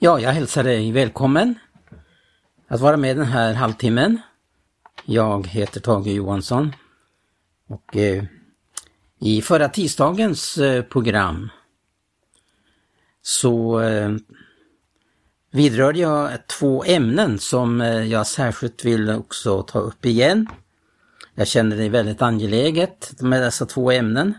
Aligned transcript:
Ja, 0.00 0.20
jag 0.20 0.32
hälsar 0.32 0.64
dig 0.64 0.92
välkommen 0.92 1.54
att 2.68 2.80
vara 2.80 2.96
med 2.96 3.16
den 3.16 3.26
här 3.26 3.54
halvtimmen. 3.54 4.20
Jag 5.04 5.46
heter 5.46 5.80
Tage 5.80 6.06
Johansson 6.06 6.72
och 7.68 7.96
eh, 7.96 8.24
i 9.18 9.42
förra 9.42 9.68
tisdagens 9.68 10.58
eh, 10.58 10.82
program 10.82 11.50
så 13.22 13.80
eh, 13.80 14.10
vidrörde 15.50 15.98
jag 15.98 16.46
två 16.46 16.84
ämnen 16.84 17.38
som 17.38 17.80
eh, 17.80 18.04
jag 18.04 18.26
särskilt 18.26 18.84
vill 18.84 19.10
också 19.10 19.62
ta 19.62 19.78
upp 19.78 20.06
igen. 20.06 20.46
Jag 21.34 21.48
känner 21.48 21.76
det 21.76 21.88
väldigt 21.88 22.22
angeläget 22.22 23.20
med 23.20 23.42
dessa 23.42 23.66
två 23.66 23.90
ämnen. 23.90 24.34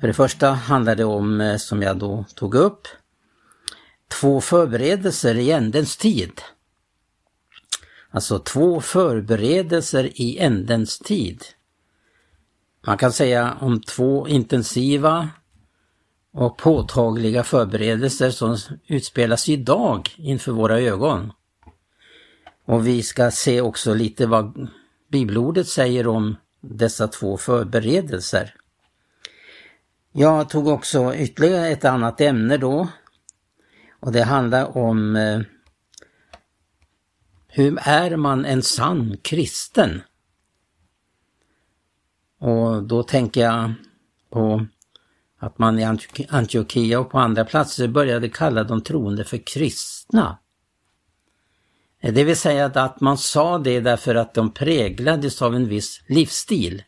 För 0.00 0.06
det 0.06 0.14
första 0.14 0.50
handlar 0.50 0.94
det 0.94 1.04
om, 1.04 1.40
eh, 1.40 1.56
som 1.56 1.82
jag 1.82 1.98
då 1.98 2.24
tog 2.34 2.54
upp, 2.54 2.88
två 4.08 4.40
förberedelser 4.40 5.34
i 5.34 5.50
ändens 5.50 5.96
tid. 5.96 6.40
Alltså 8.10 8.38
två 8.38 8.80
förberedelser 8.80 10.10
i 10.14 10.38
ändens 10.38 10.98
tid. 10.98 11.44
Man 12.86 12.98
kan 12.98 13.12
säga 13.12 13.56
om 13.60 13.80
två 13.80 14.28
intensiva 14.28 15.28
och 16.32 16.58
påtagliga 16.58 17.44
förberedelser 17.44 18.30
som 18.30 18.56
utspelas 18.86 19.48
idag 19.48 20.14
inför 20.16 20.52
våra 20.52 20.80
ögon. 20.80 21.32
Och 22.64 22.86
vi 22.86 23.02
ska 23.02 23.30
se 23.30 23.60
också 23.60 23.94
lite 23.94 24.26
vad 24.26 24.68
bibelordet 25.08 25.68
säger 25.68 26.06
om 26.06 26.36
dessa 26.60 27.08
två 27.08 27.36
förberedelser. 27.36 28.54
Jag 30.12 30.48
tog 30.48 30.66
också 30.66 31.14
ytterligare 31.14 31.68
ett 31.68 31.84
annat 31.84 32.20
ämne 32.20 32.56
då 32.56 32.88
och 34.00 34.12
det 34.12 34.22
handlar 34.22 34.76
om 34.78 35.16
eh, 35.16 35.40
hur 37.48 37.78
är 37.82 38.16
man 38.16 38.44
en 38.44 38.62
sann 38.62 39.16
kristen? 39.22 40.02
Och 42.38 42.82
då 42.82 43.02
tänker 43.02 43.40
jag 43.40 43.72
på 44.30 44.66
att 45.38 45.58
man 45.58 45.78
i 45.78 45.98
Antiochia 46.28 47.00
och 47.00 47.10
på 47.10 47.18
andra 47.18 47.44
platser 47.44 47.88
började 47.88 48.28
kalla 48.28 48.64
de 48.64 48.82
troende 48.82 49.24
för 49.24 49.46
kristna. 49.46 50.38
Eh, 52.00 52.14
det 52.14 52.24
vill 52.24 52.36
säga 52.36 52.66
att 52.66 53.00
man 53.00 53.18
sa 53.18 53.58
det 53.58 53.80
därför 53.80 54.14
att 54.14 54.34
de 54.34 54.50
präglades 54.50 55.42
av 55.42 55.54
en 55.54 55.68
viss 55.68 56.02
livsstil. 56.06 56.82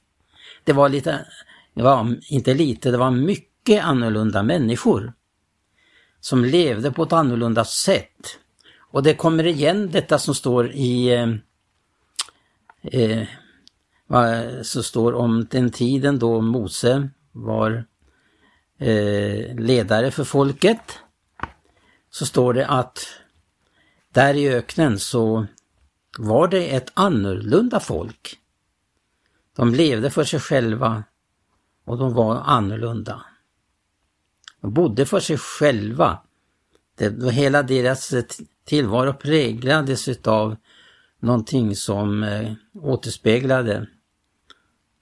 Det 0.65 0.73
var 0.73 0.89
lite, 0.89 1.27
det 1.75 1.83
var 1.83 2.17
inte 2.29 2.55
lite, 2.55 2.91
det 2.91 2.99
var 2.99 3.11
mycket 3.11 3.85
annorlunda 3.85 4.43
människor 4.43 5.13
som 6.21 6.45
levde 6.45 6.93
på 6.93 7.03
ett 7.03 7.13
annorlunda 7.13 7.65
sätt. 7.65 8.39
Och 8.91 9.03
det 9.03 9.15
kommer 9.15 9.47
igen 9.47 9.91
detta 9.91 10.19
som 10.19 10.35
står 10.35 10.71
i 10.71 11.09
eh, 11.15 11.29
eh, 12.83 13.27
vad 14.07 14.47
som 14.67 14.83
står 14.83 15.13
om 15.13 15.47
den 15.51 15.71
tiden 15.71 16.19
då 16.19 16.41
Mose 16.41 17.09
var 17.33 17.85
eh, 18.79 19.55
ledare 19.55 20.11
för 20.11 20.25
folket. 20.25 20.99
Så 22.11 22.27
står 22.27 22.55
det 22.55 22.67
att 22.67 23.07
där 24.13 24.35
i 24.35 24.49
öknen 24.49 24.99
så 24.99 25.47
var 26.19 26.49
det 26.49 26.77
ett 26.77 26.93
annorlunda 26.95 27.81
folk. 27.81 28.39
De 29.57 29.75
levde 29.75 30.11
för 30.11 30.25
sig 30.25 30.41
själva 30.41 31.05
och 31.85 31.99
de 31.99 32.15
var 32.15 32.37
annorlunda. 32.37 33.25
De 34.61 34.75
bodde 34.75 35.07
för 35.07 35.21
sig 35.21 35.39
själva. 35.39 36.19
Det, 36.99 37.33
hela 37.33 37.63
deras 37.63 38.13
eh, 38.13 38.25
tillvaro 38.65 39.13
präglades 39.13 40.09
utav 40.09 40.57
någonting 41.21 41.77
som 41.77 42.23
eh, 42.23 42.53
återspeglade 42.75 43.87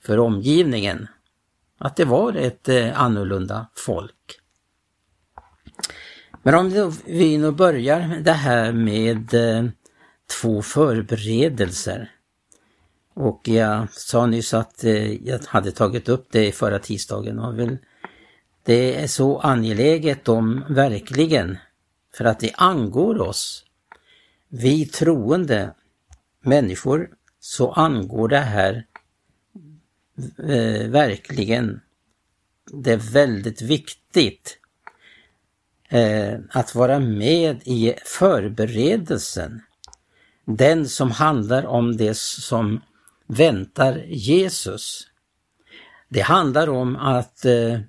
för 0.03 0.19
omgivningen. 0.19 1.09
Att 1.79 1.97
det 1.97 2.05
var 2.05 2.33
ett 2.33 2.69
eh, 2.69 3.01
annorlunda 3.01 3.67
folk. 3.75 4.41
Men 6.43 6.55
om 6.55 6.93
vi 7.05 7.39
nu 7.39 7.51
börjar 7.51 8.21
det 8.25 8.33
här 8.33 8.73
med 8.73 9.35
eh, 9.35 9.65
två 10.41 10.63
förberedelser. 10.63 12.11
Och 13.15 13.49
jag 13.49 13.93
sa 13.93 14.27
nyss 14.27 14.55
att 14.55 14.85
eh, 14.85 15.13
jag 15.27 15.41
hade 15.47 15.73
tagit 15.73 16.09
upp 16.09 16.27
det 16.31 16.47
i 16.47 16.53
förra 16.53 16.79
tisdagen 16.79 17.39
och 17.39 17.59
vill, 17.59 17.79
det 18.67 19.03
är 19.03 19.07
så 19.07 19.39
angeläget 19.39 20.29
om 20.29 20.65
verkligen 20.69 21.59
för 22.15 22.25
att 22.25 22.41
det 22.41 22.53
angår 22.55 23.21
oss. 23.21 23.65
Vi 24.49 24.87
troende 24.87 25.75
människor 26.41 27.11
så 27.41 27.73
angår 27.73 28.29
det 28.29 28.39
här 28.39 28.87
eh, 30.39 30.89
verkligen. 30.91 31.81
Det 32.73 32.93
är 32.93 33.13
väldigt 33.13 33.63
viktigt 33.63 34.59
eh, 35.89 36.39
att 36.51 36.75
vara 36.75 36.99
med 36.99 37.61
i 37.65 37.95
förberedelsen. 38.05 39.63
Den 40.45 40.89
som 40.89 41.11
handlar 41.11 41.67
om 41.67 41.97
det 41.97 42.17
som 42.17 42.81
väntar 43.27 44.05
Jesus. 44.07 45.07
Det 46.09 46.21
handlar 46.21 46.69
om 46.69 46.97
att 46.97 47.45
eh, 47.45 47.81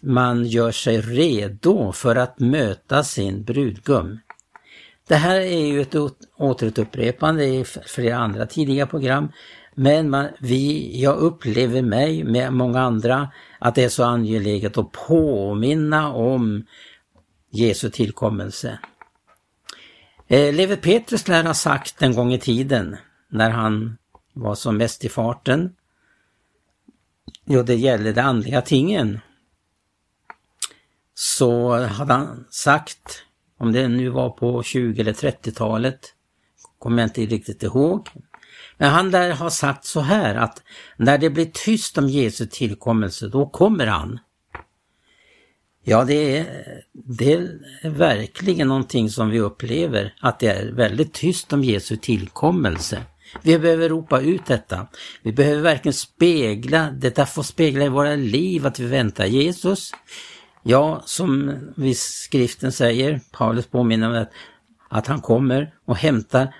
man 0.00 0.44
gör 0.44 0.70
sig 0.70 1.00
redo 1.00 1.92
för 1.92 2.16
att 2.16 2.38
möta 2.38 3.04
sin 3.04 3.44
brudgum. 3.44 4.18
Det 5.08 5.16
här 5.16 5.40
är 5.40 5.66
ju 5.66 5.80
ett 5.80 5.94
återupprepande 6.36 7.44
i 7.44 7.64
flera 7.64 8.16
andra 8.16 8.46
tidiga 8.46 8.86
program. 8.86 9.28
Men 9.74 10.10
man, 10.10 10.28
vi, 10.40 10.90
jag 11.02 11.16
upplever 11.16 11.82
mig 11.82 12.24
med 12.24 12.52
många 12.52 12.80
andra 12.80 13.30
att 13.58 13.74
det 13.74 13.84
är 13.84 13.88
så 13.88 14.04
angeläget 14.04 14.78
att 14.78 14.92
påminna 14.92 16.12
om 16.12 16.66
Jesu 17.50 17.90
tillkommelse. 17.90 18.78
Eh, 20.28 20.54
Levi 20.54 20.76
Petrus 20.76 21.28
lär 21.28 21.44
ha 21.44 21.54
sagt 21.54 22.02
en 22.02 22.14
gång 22.14 22.32
i 22.32 22.38
tiden 22.38 22.96
när 23.28 23.50
han 23.50 23.96
var 24.32 24.54
som 24.54 24.76
mest 24.76 25.04
i 25.04 25.08
farten. 25.08 25.74
Jo, 27.44 27.62
det 27.62 27.74
gäller 27.74 28.12
de 28.12 28.20
andliga 28.20 28.62
tingen. 28.62 29.20
Så 31.22 31.76
hade 31.86 32.12
han 32.12 32.44
sagt, 32.50 33.22
om 33.58 33.72
det 33.72 33.88
nu 33.88 34.08
var 34.08 34.30
på 34.30 34.62
20 34.62 35.00
eller 35.00 35.12
30-talet, 35.12 36.14
kommer 36.78 37.02
jag 37.02 37.08
inte 37.08 37.20
riktigt 37.20 37.62
ihåg. 37.62 38.08
Men 38.78 38.90
han 38.90 39.10
lär 39.10 39.32
ha 39.32 39.50
sagt 39.50 39.84
så 39.84 40.00
här 40.00 40.34
att 40.34 40.62
när 40.96 41.18
det 41.18 41.30
blir 41.30 41.50
tyst 41.52 41.98
om 41.98 42.08
Jesu 42.08 42.46
tillkommelse, 42.46 43.28
då 43.28 43.46
kommer 43.46 43.86
han. 43.86 44.18
Ja, 45.84 46.04
det 46.04 46.38
är, 46.38 46.46
det 46.92 47.32
är 47.32 47.90
verkligen 47.90 48.68
någonting 48.68 49.10
som 49.10 49.30
vi 49.30 49.40
upplever, 49.40 50.14
att 50.20 50.38
det 50.38 50.46
är 50.46 50.72
väldigt 50.72 51.12
tyst 51.12 51.52
om 51.52 51.64
Jesu 51.64 51.96
tillkommelse. 51.96 53.02
Vi 53.42 53.58
behöver 53.58 53.88
ropa 53.88 54.20
ut 54.20 54.46
detta. 54.46 54.86
Vi 55.22 55.32
behöver 55.32 55.62
verkligen 55.62 55.94
spegla, 55.94 56.90
detta 56.90 57.26
får 57.26 57.42
spegla 57.42 57.84
i 57.84 57.88
våra 57.88 58.14
liv 58.14 58.66
att 58.66 58.78
vi 58.78 58.86
väntar 58.86 59.26
Jesus. 59.26 59.92
Ja, 60.62 61.02
som 61.06 61.58
vi 61.76 61.94
skriften 61.94 62.72
säger, 62.72 63.20
Paulus 63.32 63.66
påminner 63.66 64.08
om 64.08 64.22
att, 64.22 64.30
att 64.88 65.06
han 65.06 65.20
kommer 65.20 65.74
och 65.84 65.96
hämtar 65.96 66.54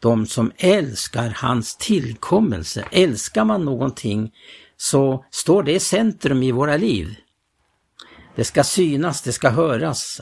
de 0.00 0.26
som 0.26 0.52
älskar 0.56 1.36
hans 1.36 1.76
tillkommelse. 1.76 2.84
Älskar 2.90 3.44
man 3.44 3.64
någonting 3.64 4.32
så 4.76 5.24
står 5.30 5.62
det 5.62 5.72
i 5.72 5.80
centrum 5.80 6.42
i 6.42 6.52
våra 6.52 6.76
liv. 6.76 7.16
Det 8.36 8.44
ska 8.44 8.64
synas, 8.64 9.22
det 9.22 9.32
ska 9.32 9.50
höras 9.50 10.20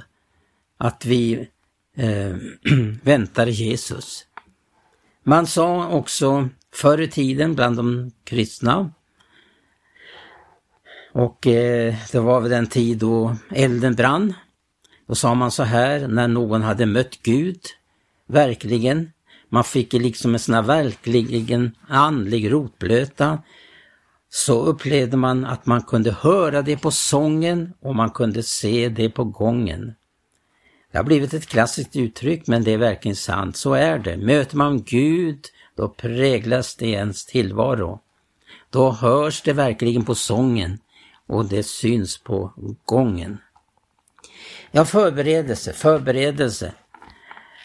att 0.78 1.04
vi 1.04 1.48
eh, 1.96 2.36
väntar 3.02 3.46
Jesus. 3.46 4.26
Man 5.24 5.46
sa 5.46 5.88
också 5.88 6.48
förr 6.74 7.00
i 7.00 7.08
tiden 7.08 7.54
bland 7.54 7.76
de 7.76 8.10
kristna 8.24 8.92
och 11.12 11.46
eh, 11.46 11.94
det 12.12 12.20
var 12.20 12.40
väl 12.40 12.50
den 12.50 12.66
tid 12.66 12.98
då 12.98 13.36
elden 13.50 13.94
brann. 13.94 14.34
Då 15.06 15.14
sa 15.14 15.34
man 15.34 15.50
så 15.50 15.62
här 15.62 16.08
när 16.08 16.28
någon 16.28 16.62
hade 16.62 16.86
mött 16.86 17.22
Gud, 17.22 17.60
verkligen, 18.26 19.12
man 19.48 19.64
fick 19.64 19.92
liksom 19.92 20.34
en 20.34 20.38
sån 20.38 20.54
här 20.54 20.62
verkligen 20.62 21.76
andlig 21.88 22.52
rotblöta, 22.52 23.42
så 24.30 24.62
upplevde 24.62 25.16
man 25.16 25.44
att 25.44 25.66
man 25.66 25.82
kunde 25.82 26.12
höra 26.12 26.62
det 26.62 26.76
på 26.76 26.90
sången 26.90 27.72
och 27.80 27.94
man 27.94 28.10
kunde 28.10 28.42
se 28.42 28.88
det 28.88 29.10
på 29.10 29.24
gången. 29.24 29.94
Det 30.92 30.98
har 30.98 31.04
blivit 31.04 31.34
ett 31.34 31.46
klassiskt 31.46 31.96
uttryck 31.96 32.46
men 32.46 32.64
det 32.64 32.72
är 32.72 32.78
verkligen 32.78 33.16
sant, 33.16 33.56
så 33.56 33.74
är 33.74 33.98
det. 33.98 34.16
Möter 34.16 34.56
man 34.56 34.82
Gud, 34.82 35.46
då 35.76 35.88
präglas 35.88 36.76
det 36.76 36.88
ens 36.88 37.26
tillvaro. 37.26 38.00
Då 38.70 38.90
hörs 38.90 39.42
det 39.42 39.52
verkligen 39.52 40.04
på 40.04 40.14
sången 40.14 40.78
och 41.26 41.44
det 41.44 41.62
syns 41.62 42.18
på 42.18 42.52
gången. 42.84 43.38
Ja, 44.70 44.84
förberedelse, 44.84 45.72
förberedelse. 45.72 46.72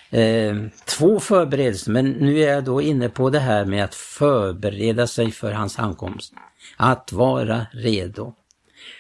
Eh, 0.10 0.56
två 0.86 1.20
förberedelser, 1.20 1.92
men 1.92 2.06
nu 2.12 2.40
är 2.40 2.54
jag 2.54 2.64
då 2.64 2.82
inne 2.82 3.10
på 3.10 3.30
det 3.30 3.40
här 3.40 3.66
med 3.66 3.84
att 3.84 3.96
förbereda 3.96 5.08
sig 5.08 5.32
för 5.32 5.52
hans 5.52 5.80
ankomst. 5.80 6.34
Att 6.78 7.12
vara 7.12 7.66
redo. 7.72 8.34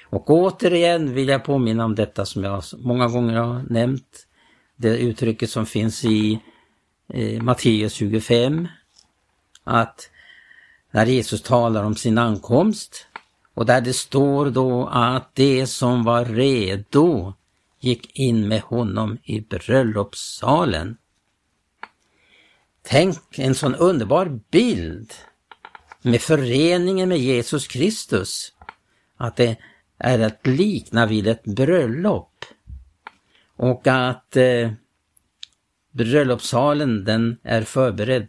Och 0.09 0.29
återigen 0.29 1.13
vill 1.13 1.27
jag 1.27 1.43
påminna 1.43 1.85
om 1.85 1.95
detta 1.95 2.25
som 2.25 2.43
jag 2.43 2.63
många 2.77 3.07
gånger 3.07 3.35
har 3.35 3.63
nämnt. 3.69 4.27
Det 4.75 4.97
uttrycket 4.97 5.49
som 5.49 5.65
finns 5.65 6.05
i 6.05 6.39
eh, 7.13 7.41
Matteus 7.41 7.93
25. 7.93 8.67
Att 9.63 10.09
när 10.91 11.05
Jesus 11.05 11.41
talar 11.41 11.83
om 11.83 11.95
sin 11.95 12.17
ankomst 12.17 13.06
och 13.57 13.65
där 13.65 13.81
det 13.81 13.93
står 13.93 14.49
då 14.49 14.87
att 14.87 15.35
det 15.35 15.67
som 15.67 16.03
var 16.03 16.25
redo 16.25 17.33
gick 17.79 18.19
in 18.19 18.47
med 18.47 18.61
honom 18.61 19.17
i 19.23 19.41
bröllopssalen. 19.41 20.97
Tänk 22.81 23.39
en 23.39 23.55
sån 23.55 23.75
underbar 23.75 24.39
bild 24.51 25.13
med 26.01 26.21
föreningen 26.21 27.09
med 27.09 27.19
Jesus 27.19 27.67
Kristus. 27.67 28.53
Att 29.17 29.35
det 29.35 29.57
är 29.97 30.19
att 30.19 30.47
likna 30.47 31.05
vid 31.05 31.27
ett 31.27 31.43
bröllop. 31.43 32.45
Och 33.55 33.87
att 33.87 34.35
eh, 34.35 34.71
bröllopssalen 35.91 37.03
den 37.03 37.37
är 37.43 37.61
förberedd. 37.61 38.27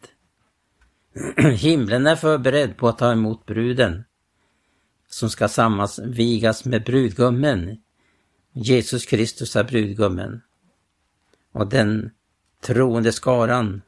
Himlen 1.57 2.07
är 2.07 2.17
förberedd 2.17 2.77
på 2.77 2.89
att 2.89 2.99
ta 2.99 3.13
emot 3.13 3.47
bruden 3.47 4.05
som 5.10 5.31
ska 5.31 5.49
sammanvigas 5.49 6.64
med 6.64 6.84
brudgummen. 6.84 7.76
Jesus 8.52 9.06
Kristus 9.06 9.56
är 9.56 9.64
brudgummen. 9.64 10.43
Och 11.52 11.69
den 11.69 12.10
troende 12.62 13.12
skaran 13.12 13.82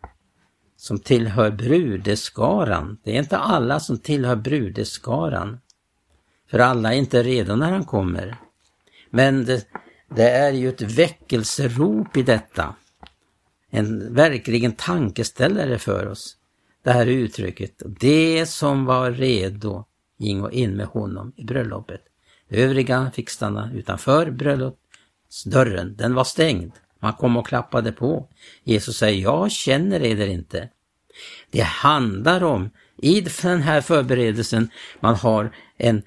som 0.76 0.98
tillhör 0.98 1.50
brudeskaran, 1.50 2.98
det 3.04 3.10
är 3.10 3.18
inte 3.18 3.38
alla 3.38 3.80
som 3.80 3.98
tillhör 3.98 4.36
brudeskaran. 4.36 5.60
För 6.50 6.58
alla 6.58 6.94
är 6.94 6.98
inte 6.98 7.22
redo 7.22 7.56
när 7.56 7.70
han 7.70 7.84
kommer. 7.84 8.36
Men 9.10 9.44
det, 9.44 9.66
det 10.08 10.30
är 10.30 10.52
ju 10.52 10.68
ett 10.68 10.82
väckelserop 10.82 12.16
i 12.16 12.22
detta. 12.22 12.74
En 13.70 14.14
verkligen 14.14 14.72
tankeställare 14.72 15.78
för 15.78 16.06
oss. 16.06 16.36
Det 16.82 16.92
här 16.92 17.06
uttrycket, 17.06 17.82
det 18.00 18.46
som 18.46 18.84
var 18.84 19.10
redo 19.10 19.84
gingo 20.20 20.50
in 20.50 20.76
med 20.76 20.86
honom 20.86 21.32
i 21.36 21.44
bröllopet. 21.44 22.00
övriga 22.48 23.10
fick 23.14 23.30
stanna 23.30 23.70
utanför 23.74 24.30
bröllopsdörren, 24.30 25.96
den 25.96 26.14
var 26.14 26.24
stängd. 26.24 26.72
Man 27.02 27.12
kom 27.12 27.36
och 27.36 27.46
klappade 27.46 27.92
på. 27.92 28.28
Jesus 28.64 28.96
säger, 28.96 29.22
jag 29.22 29.50
känner 29.50 30.02
er 30.02 30.26
inte. 30.26 30.68
Det 31.50 31.62
handlar 31.62 32.42
om, 32.42 32.70
i 32.96 33.20
den 33.20 33.62
här 33.62 33.80
förberedelsen, 33.80 34.70
man 35.00 35.14
har 35.14 35.54
en 35.76 36.02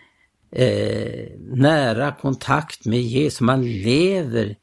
eh, 0.51 1.29
nära 1.39 2.11
kontakt 2.11 2.85
med 2.85 3.01
Jesus, 3.01 3.41
man 3.41 3.63
lever 3.63 4.55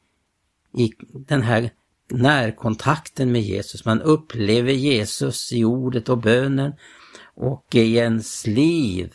i 0.77 0.91
den 1.13 1.41
här 1.41 1.69
närkontakten 2.11 3.31
med 3.31 3.41
Jesus. 3.41 3.85
Man 3.85 4.01
upplever 4.01 4.73
Jesus 4.73 5.53
i 5.53 5.63
ordet 5.63 6.09
och 6.09 6.17
bönen 6.17 6.73
och 7.35 7.65
i 7.75 7.95
ens 7.95 8.47
liv. 8.47 9.13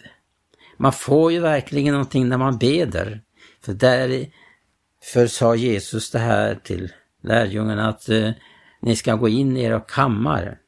Man 0.76 0.93
får 0.93 1.32
ju 1.32 1.40
verkligen 1.40 1.93
någonting 1.93 2.28
när 2.28 2.38
man 2.38 2.58
beder. 2.58 3.23
För 3.64 3.73
därför 3.73 5.26
sa 5.26 5.55
Jesus 5.55 6.11
det 6.11 6.19
här 6.19 6.55
till 6.55 6.93
lärjungarna 7.23 7.88
att 7.88 8.08
eh, 8.08 8.31
ni 8.82 8.96
ska 8.96 9.14
gå 9.14 9.28
in 9.28 9.56
i 9.56 9.62
era 9.62 9.81
kammare 9.81 10.58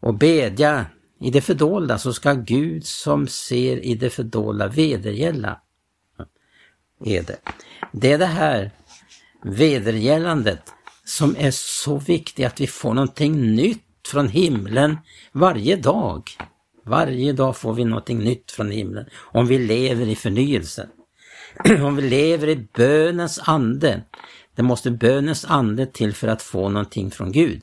och 0.00 0.14
bedja 0.14 0.86
i 1.20 1.30
det 1.30 1.40
fördolda 1.40 1.98
så 1.98 2.12
ska 2.12 2.32
Gud 2.32 2.86
som 2.86 3.28
ser 3.28 3.84
i 3.84 3.94
det 3.94 4.10
fördolda 4.10 4.68
vedergälla 4.68 5.60
är 7.04 7.22
det. 7.22 7.38
Det 7.92 8.12
är 8.12 8.18
det 8.18 8.26
här 8.26 8.70
vedergällandet 9.42 10.72
som 11.04 11.36
är 11.38 11.50
så 11.50 11.98
viktigt 11.98 12.46
att 12.46 12.60
vi 12.60 12.66
får 12.66 12.94
någonting 12.94 13.54
nytt 13.54 13.84
från 14.08 14.28
himlen 14.28 14.96
varje 15.32 15.76
dag. 15.76 16.22
Varje 16.88 17.32
dag 17.32 17.56
får 17.56 17.74
vi 17.74 17.84
någonting 17.84 18.18
nytt 18.18 18.50
från 18.50 18.70
himlen 18.70 19.06
om 19.14 19.46
vi 19.46 19.58
lever 19.58 20.06
i 20.06 20.16
förnyelsen. 20.16 20.88
om 21.84 21.96
vi 21.96 22.02
lever 22.02 22.48
i 22.48 22.68
bönens 22.72 23.40
ande. 23.42 24.02
Det 24.54 24.62
måste 24.62 24.90
bönens 24.90 25.44
ande 25.44 25.86
till 25.86 26.14
för 26.14 26.28
att 26.28 26.42
få 26.42 26.68
någonting 26.68 27.10
från 27.10 27.32
Gud. 27.32 27.62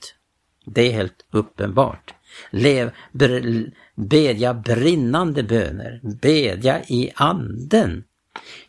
Det 0.66 0.81
är 0.81 0.92
helt 0.92 1.25
uppenbart. 1.31 2.13
Lev, 2.50 2.92
br, 3.12 3.69
bedja 3.95 4.54
brinnande 4.54 5.44
böner, 5.44 6.00
bedja 6.04 6.83
i 6.83 7.12
anden. 7.16 8.04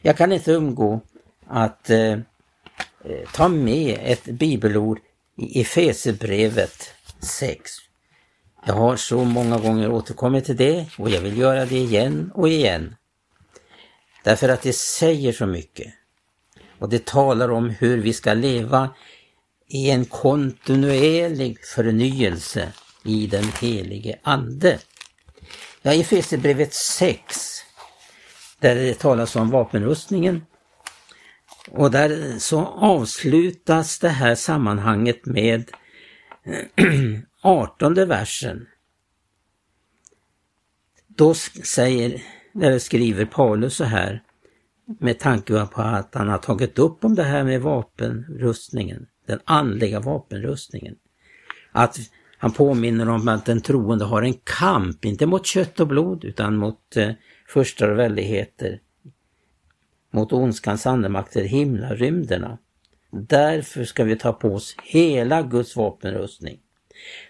Jag 0.00 0.16
kan 0.16 0.32
inte 0.32 0.52
umgå 0.52 1.00
att 1.46 1.90
eh, 1.90 2.12
eh, 2.12 2.18
ta 3.32 3.48
med 3.48 3.98
ett 4.02 4.24
bibelord 4.24 4.98
i 5.36 5.60
Efesebrevet 5.60 6.90
6. 7.20 7.85
Jag 8.68 8.74
har 8.74 8.96
så 8.96 9.24
många 9.24 9.58
gånger 9.58 9.90
återkommit 9.90 10.44
till 10.44 10.56
det 10.56 10.86
och 10.98 11.10
jag 11.10 11.20
vill 11.20 11.38
göra 11.38 11.64
det 11.66 11.76
igen 11.76 12.30
och 12.34 12.48
igen. 12.48 12.96
Därför 14.24 14.48
att 14.48 14.62
det 14.62 14.72
säger 14.72 15.32
så 15.32 15.46
mycket. 15.46 15.94
Och 16.78 16.88
det 16.88 17.04
talar 17.04 17.50
om 17.50 17.70
hur 17.70 17.98
vi 17.98 18.12
ska 18.12 18.34
leva 18.34 18.90
i 19.68 19.90
en 19.90 20.04
kontinuerlig 20.04 21.64
förnyelse 21.64 22.72
i 23.04 23.26
den 23.26 23.44
helige 23.60 24.18
Ande. 24.22 24.78
Ja, 25.82 25.92
i 25.92 26.00
Efesierbrevet 26.00 26.74
6, 26.74 27.60
där 28.60 28.74
det 28.74 28.94
talas 28.94 29.36
om 29.36 29.50
vapenrustningen, 29.50 30.46
och 31.70 31.90
där 31.90 32.38
så 32.38 32.66
avslutas 32.66 33.98
det 33.98 34.08
här 34.08 34.34
sammanhanget 34.34 35.26
med 35.26 35.70
eh, 36.76 37.20
18 37.46 37.94
versen. 37.94 38.66
Då 41.06 41.34
säger, 41.34 42.22
eller 42.54 42.78
skriver 42.78 43.24
Paulus 43.24 43.76
så 43.76 43.84
här, 43.84 44.22
med 45.00 45.18
tanke 45.18 45.66
på 45.66 45.82
att 45.82 46.14
han 46.14 46.28
har 46.28 46.38
tagit 46.38 46.78
upp 46.78 47.04
om 47.04 47.14
det 47.14 47.22
här 47.22 47.44
med 47.44 47.60
vapenrustningen, 47.62 49.06
den 49.26 49.40
andliga 49.44 50.00
vapenrustningen. 50.00 50.94
Att 51.72 51.98
han 52.38 52.52
påminner 52.52 53.08
om 53.08 53.28
att 53.28 53.46
den 53.46 53.60
troende 53.60 54.04
har 54.04 54.22
en 54.22 54.34
kamp, 54.34 55.04
inte 55.04 55.26
mot 55.26 55.46
kött 55.46 55.80
och 55.80 55.88
blod 55.88 56.24
utan 56.24 56.56
mot 56.56 56.96
eh, 56.96 57.10
första 57.48 57.90
och 57.90 57.98
väldigheter, 57.98 58.80
mot 60.12 60.32
ondskans 60.32 60.86
andemakter 60.86 61.44
himlarymderna. 61.44 62.58
Därför 63.10 63.84
ska 63.84 64.04
vi 64.04 64.16
ta 64.16 64.32
på 64.32 64.48
oss 64.48 64.76
hela 64.82 65.42
Guds 65.42 65.76
vapenrustning 65.76 66.60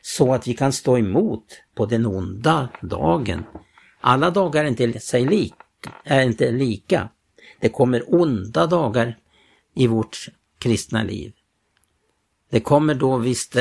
så 0.02 0.35
att 0.35 0.49
vi 0.49 0.54
kan 0.54 0.73
stå 0.73 0.99
emot 0.99 1.44
på 1.75 1.87
den 1.87 2.06
onda 2.06 2.68
dagen. 2.82 3.44
Alla 4.00 4.30
dagar 4.30 4.64
är 4.64 4.68
inte, 4.68 5.00
sig 5.00 5.25
lik, 5.25 5.54
är 6.04 6.20
inte 6.20 6.50
lika. 6.50 7.08
Det 7.61 7.68
kommer 7.68 8.14
onda 8.14 8.66
dagar 8.66 9.18
i 9.75 9.87
vårt 9.87 10.28
kristna 10.58 11.02
liv. 11.02 11.32
Det 12.50 12.61
kommer 12.61 12.94
då 12.94 13.18
visst 13.18 13.56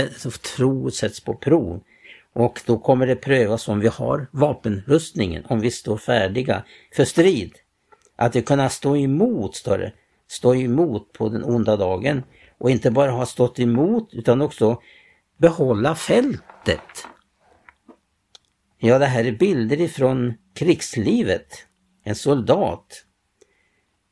tro 0.56 0.92
sätts 0.92 1.20
på 1.20 1.34
prov 1.34 1.82
och 2.34 2.62
då 2.66 2.78
kommer 2.78 3.08
det 3.08 3.16
prövas 3.16 3.68
om 3.68 3.80
vi 3.80 3.88
har 3.88 4.28
vapenrustningen, 4.32 5.46
om 5.48 5.60
vi 5.60 5.72
står 5.72 5.98
färdiga 5.98 6.64
för 6.96 7.06
strid. 7.06 7.54
Att 8.16 8.36
vi 8.36 8.42
kunna 8.42 8.70
stå 8.70 8.98
emot, 8.98 9.56
står 9.56 9.78
det, 9.78 9.94
stå 10.28 10.56
emot 10.56 11.14
på 11.14 11.30
den 11.30 11.44
onda 11.44 11.78
dagen 11.78 12.24
och 12.58 12.72
inte 12.72 12.92
bara 12.92 13.12
ha 13.12 13.26
stått 13.26 13.60
emot 13.60 14.10
utan 14.14 14.42
också 14.42 14.82
behålla 15.38 15.96
fältet. 15.96 17.08
Ja, 18.78 19.00
det 19.00 19.06
här 19.06 19.26
är 19.26 19.32
bilder 19.32 19.82
ifrån 19.82 20.34
krigslivet. 20.54 21.66
En 22.04 22.16
soldat 22.16 23.06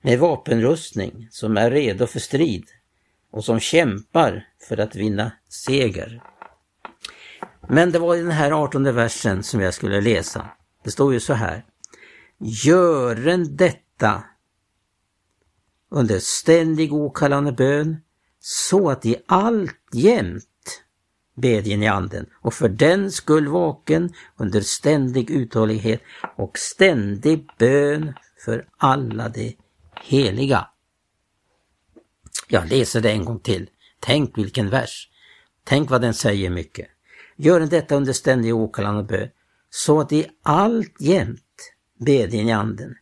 med 0.01 0.19
vapenrustning 0.19 1.27
som 1.31 1.57
är 1.57 1.71
redo 1.71 2.07
för 2.07 2.19
strid 2.19 2.65
och 3.31 3.45
som 3.45 3.59
kämpar 3.59 4.47
för 4.67 4.77
att 4.77 4.95
vinna 4.95 5.31
seger. 5.49 6.23
Men 7.69 7.91
det 7.91 7.99
var 7.99 8.15
i 8.15 8.21
den 8.21 8.31
här 8.31 8.51
18 8.51 8.95
versen 8.95 9.43
som 9.43 9.61
jag 9.61 9.73
skulle 9.73 10.01
läsa. 10.01 10.49
Det 10.83 10.91
står 10.91 11.13
ju 11.13 11.19
så 11.19 11.33
här. 11.33 11.65
Gören 12.39 13.55
detta 13.57 14.23
under 15.91 16.19
ständig 16.19 16.93
okallande 16.93 17.51
bön 17.51 17.97
så 18.39 18.89
att 18.89 19.05
i 19.05 19.15
allt 19.25 19.79
jämt 19.93 20.43
bedjen 21.35 21.83
i 21.83 21.87
anden 21.87 22.25
och 22.33 22.53
för 22.53 22.69
den 22.69 23.11
skull 23.11 23.47
vaken 23.47 24.13
under 24.37 24.61
ständig 24.61 25.31
uthållighet 25.31 26.01
och 26.35 26.57
ständig 26.57 27.49
bön 27.57 28.13
för 28.45 28.67
alla 28.77 29.29
de 29.29 29.57
heliga. 30.01 30.67
Jag 32.47 32.69
läser 32.69 33.01
det 33.01 33.11
en 33.11 33.25
gång 33.25 33.39
till. 33.39 33.69
Tänk 33.99 34.37
vilken 34.37 34.69
vers. 34.69 35.09
Tänk 35.63 35.89
vad 35.89 36.01
den 36.01 36.13
säger 36.13 36.49
mycket. 36.49 36.87
Gör 37.35 37.59
detta 37.59 37.95
under 37.95 38.13
ständig 38.13 38.55
åkallan 38.55 38.97
och 38.97 39.05
bön, 39.05 39.29
så 39.69 39.99
att 39.99 40.09
de 40.09 40.27
alltjämt 40.43 41.73
bedjen 41.99 42.49
i 42.49 42.51
anden 42.51 42.95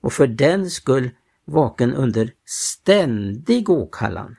och 0.00 0.12
för 0.12 0.26
den 0.26 0.70
skull 0.70 1.10
vaken 1.44 1.94
under 1.94 2.32
ständig 2.44 3.70
åkallan. 3.70 4.36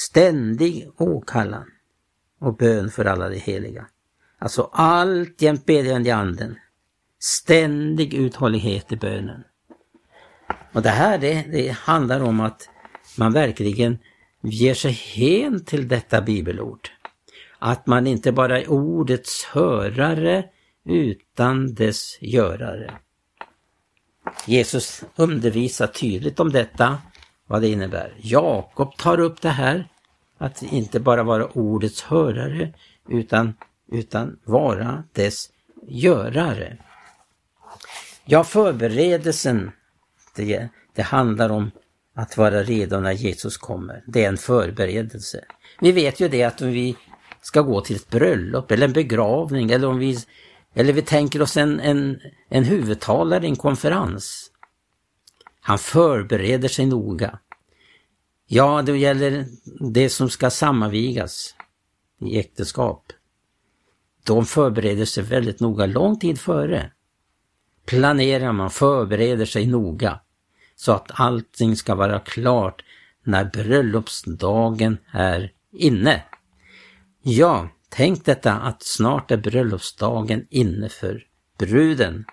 Ständig 0.00 0.88
åkallan 0.96 1.66
och 2.38 2.56
bön 2.56 2.90
för 2.90 3.04
alla 3.04 3.28
de 3.28 3.38
heliga. 3.38 3.86
Alltså 4.38 4.70
alltjämt 4.72 5.66
bedjande 5.66 6.08
i 6.08 6.12
anden. 6.12 6.58
Ständig 7.18 8.14
uthållighet 8.14 8.92
i 8.92 8.96
bönen. 8.96 9.44
Och 10.72 10.82
det 10.82 10.88
här 10.88 11.18
det, 11.18 11.46
det 11.52 11.70
handlar 11.70 12.20
om 12.20 12.40
att 12.40 12.68
man 13.18 13.32
verkligen 13.32 13.98
ger 14.42 14.74
sig 14.74 14.92
hen 14.92 15.64
till 15.64 15.88
detta 15.88 16.22
bibelord. 16.22 16.88
Att 17.58 17.86
man 17.86 18.06
inte 18.06 18.32
bara 18.32 18.60
är 18.60 18.70
ordets 18.70 19.44
hörare 19.44 20.44
utan 20.84 21.74
dess 21.74 22.18
görare. 22.20 22.98
Jesus 24.46 25.04
undervisar 25.16 25.86
tydligt 25.86 26.40
om 26.40 26.50
detta, 26.50 26.98
vad 27.50 27.62
det 27.62 27.68
innebär. 27.68 28.12
Jakob 28.20 28.96
tar 28.96 29.20
upp 29.20 29.40
det 29.40 29.48
här, 29.48 29.88
att 30.38 30.62
inte 30.62 31.00
bara 31.00 31.22
vara 31.22 31.46
ordets 31.46 32.02
hörare 32.02 32.72
utan, 33.08 33.54
utan 33.92 34.38
vara 34.44 35.04
dess 35.12 35.50
görare. 35.88 36.76
Ja, 38.24 38.44
förberedelsen, 38.44 39.72
det, 40.36 40.68
det 40.94 41.02
handlar 41.02 41.50
om 41.50 41.70
att 42.14 42.36
vara 42.36 42.62
redo 42.62 43.00
när 43.00 43.12
Jesus 43.12 43.56
kommer. 43.56 44.04
Det 44.06 44.24
är 44.24 44.28
en 44.28 44.36
förberedelse. 44.36 45.44
Vi 45.80 45.92
vet 45.92 46.20
ju 46.20 46.28
det 46.28 46.44
att 46.44 46.62
om 46.62 46.70
vi 46.70 46.96
ska 47.42 47.62
gå 47.62 47.80
till 47.80 47.96
ett 47.96 48.10
bröllop 48.10 48.70
eller 48.70 48.86
en 48.86 48.92
begravning 48.92 49.70
eller 49.70 49.88
om 49.88 49.98
vi, 49.98 50.18
eller 50.74 50.92
vi 50.92 51.02
tänker 51.02 51.42
oss 51.42 51.56
en, 51.56 51.80
en, 51.80 52.20
en 52.48 52.64
huvudtalare 52.64 53.44
i 53.44 53.48
en 53.48 53.56
konferens. 53.56 54.49
Han 55.60 55.78
förbereder 55.78 56.68
sig 56.68 56.86
noga. 56.86 57.38
Ja, 58.46 58.82
det 58.82 58.98
gäller 58.98 59.46
det 59.92 60.10
som 60.10 60.30
ska 60.30 60.50
sammanvigas 60.50 61.54
i 62.20 62.38
äktenskap. 62.38 63.12
De 64.24 64.46
förbereder 64.46 65.04
sig 65.04 65.24
väldigt 65.24 65.60
noga, 65.60 65.86
lång 65.86 66.18
tid 66.18 66.40
före. 66.40 66.90
Planerar 67.86 68.52
man, 68.52 68.70
förbereder 68.70 69.44
sig 69.44 69.66
noga 69.66 70.20
så 70.76 70.92
att 70.92 71.10
allting 71.20 71.76
ska 71.76 71.94
vara 71.94 72.18
klart 72.18 72.84
när 73.24 73.44
bröllopsdagen 73.44 74.98
är 75.12 75.52
inne. 75.72 76.22
Ja, 77.22 77.68
tänk 77.88 78.24
detta 78.24 78.52
att 78.52 78.82
snart 78.82 79.30
är 79.30 79.36
bröllopsdagen 79.36 80.46
inne 80.50 80.88
för 80.88 81.26
bruden. 81.58 82.24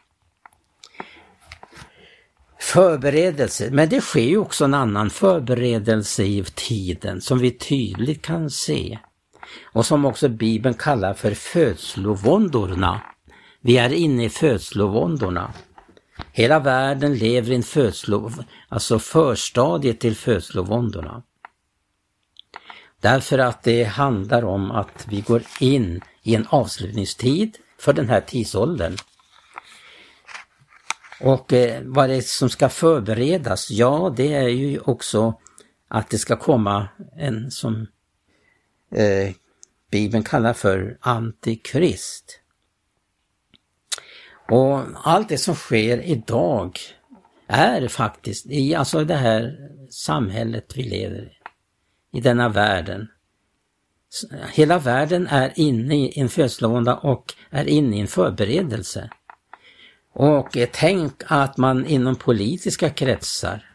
Förberedelse, 2.60 3.70
men 3.72 3.90
det 3.90 4.02
sker 4.02 4.22
ju 4.22 4.38
också 4.38 4.66
en 4.66 4.74
annan 4.74 5.10
förberedelse 5.10 6.24
i 6.24 6.44
tiden 6.56 7.22
som 7.22 7.40
vi 7.40 7.52
tydligt 7.52 8.22
kan 8.22 8.50
se 8.50 9.00
och 9.64 9.86
som 9.86 10.06
också 10.06 10.30
Bibeln 10.30 10.76
kallar 10.76 11.14
för 11.14 11.34
födslovåndorna. 11.34 13.02
Vi 13.62 13.78
är 13.78 13.94
inne 13.94 14.26
i 14.26 14.30
födslovåndorna. 14.30 15.54
Hela 16.32 16.60
världen 16.60 17.16
lever 17.16 17.52
i 17.52 17.56
en 17.56 17.64
födslo, 17.64 18.32
alltså 18.70 19.00
förstadiet 19.00 20.00
till 20.00 20.16
födslovåndorna. 20.16 21.24
Därför 23.02 23.40
att 23.40 23.64
det 23.64 23.84
handlar 23.84 24.46
om 24.46 24.72
att 24.72 25.08
vi 25.10 25.22
går 25.22 25.44
in 25.60 26.02
i 26.24 26.36
en 26.36 26.48
avslutningstid 26.50 27.58
för 27.80 27.94
den 27.94 28.10
här 28.10 28.22
tidsåldern. 28.22 28.98
Och 31.22 31.54
eh, 31.54 31.82
vad 31.86 32.10
det 32.10 32.16
är 32.16 32.22
som 32.22 32.50
ska 32.50 32.70
förberedas, 32.70 33.72
ja 33.72 34.14
det 34.18 34.34
är 34.34 34.48
ju 34.48 34.80
också 34.80 35.40
att 35.88 36.10
det 36.10 36.18
ska 36.18 36.36
komma 36.36 36.88
en 37.18 37.52
som 37.52 37.88
eh, 38.92 39.34
Bibeln 39.92 40.24
kallar 40.24 40.54
för 40.54 40.98
antikrist. 41.02 42.40
Och 44.50 44.82
allt 45.04 45.30
det 45.30 45.38
som 45.38 45.56
sker 45.56 46.02
idag 46.02 46.80
är 47.48 47.88
faktiskt 47.88 48.46
i 48.46 48.76
alltså 48.76 49.04
det 49.04 49.16
här 49.16 49.70
samhället 49.90 50.74
vi 50.76 50.84
lever 50.84 51.38
i, 52.14 52.18
i 52.18 52.22
denna 52.22 52.50
världen. 52.50 53.08
Hela 54.54 54.80
världen 54.80 55.28
är 55.28 55.54
inne 55.56 55.96
i 55.96 56.20
en 56.20 56.30
födslovånda 56.30 56.96
och 56.96 57.34
är 57.50 57.66
inne 57.66 57.98
i 57.98 58.00
en 58.00 58.08
förberedelse. 58.08 59.10
Och 60.20 60.58
eh, 60.58 60.70
tänk 60.72 61.14
att 61.28 61.58
man 61.58 61.86
inom 61.86 62.16
politiska 62.16 62.90
kretsar 62.90 63.66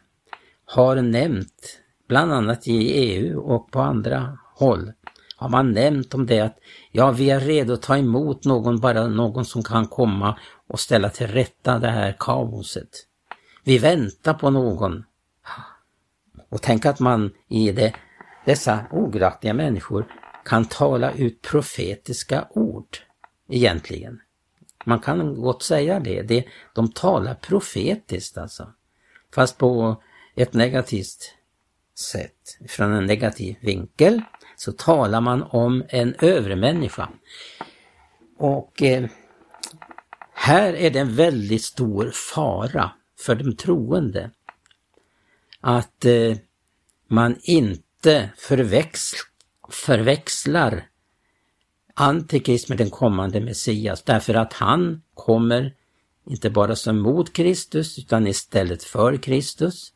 har 0.64 0.96
nämnt, 0.96 1.80
bland 2.08 2.32
annat 2.32 2.68
i 2.68 2.92
EU 2.92 3.40
och 3.40 3.70
på 3.70 3.80
andra 3.80 4.38
håll, 4.54 4.92
har 5.36 5.48
man 5.48 5.72
nämnt 5.72 6.14
om 6.14 6.26
det 6.26 6.40
att 6.40 6.58
ja, 6.92 7.10
vi 7.10 7.30
är 7.30 7.40
redo 7.40 7.72
att 7.72 7.82
ta 7.82 7.96
emot 7.96 8.44
någon, 8.44 8.80
bara 8.80 9.06
någon 9.06 9.44
som 9.44 9.62
kan 9.62 9.86
komma 9.86 10.38
och 10.68 10.80
ställa 10.80 11.08
till 11.08 11.26
rätta 11.26 11.78
det 11.78 11.90
här 11.90 12.16
kaoset. 12.18 12.88
Vi 13.64 13.78
väntar 13.78 14.34
på 14.34 14.50
någon. 14.50 15.04
Och 16.50 16.62
tänk 16.62 16.86
att 16.86 17.00
man 17.00 17.30
i 17.48 17.72
det, 17.72 17.94
dessa 18.44 18.80
ograttiga 18.90 19.54
människor 19.54 20.06
kan 20.44 20.64
tala 20.64 21.12
ut 21.12 21.42
profetiska 21.42 22.46
ord 22.50 22.98
egentligen. 23.48 24.20
Man 24.84 25.00
kan 25.00 25.40
gott 25.40 25.62
säga 25.62 26.00
det. 26.00 26.22
det 26.22 26.44
de 26.74 26.92
talar 26.92 27.34
profetiskt 27.34 28.38
alltså. 28.38 28.72
Fast 29.34 29.58
på 29.58 30.02
ett 30.34 30.52
negativt 30.52 31.34
sätt, 31.94 32.58
från 32.68 32.92
en 32.92 33.06
negativ 33.06 33.56
vinkel, 33.60 34.22
så 34.56 34.72
talar 34.72 35.20
man 35.20 35.42
om 35.42 35.84
en 35.88 36.14
övermänniska. 36.20 37.08
Och 38.38 38.82
eh, 38.82 39.08
här 40.34 40.72
är 40.72 40.90
det 40.90 40.98
en 40.98 41.14
väldigt 41.14 41.64
stor 41.64 42.10
fara 42.34 42.90
för 43.18 43.34
de 43.34 43.56
troende. 43.56 44.30
Att 45.60 46.04
eh, 46.04 46.36
man 47.06 47.36
inte 47.42 48.30
förväxl 48.36 49.16
förväxlar 49.70 50.84
Antikrist 51.94 52.68
med 52.68 52.78
den 52.78 52.90
kommande 52.90 53.40
Messias 53.40 54.02
därför 54.02 54.34
att 54.34 54.52
han 54.52 55.02
kommer 55.14 55.74
inte 56.26 56.50
bara 56.50 56.76
som 56.76 56.98
mot 56.98 57.32
Kristus 57.32 57.98
utan 57.98 58.26
istället 58.26 58.82
för 58.82 59.16
Kristus. 59.16 59.92